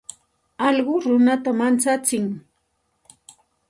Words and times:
Alluqu 0.67 0.95
runata 1.05 1.51
manchatsin. 1.59 2.25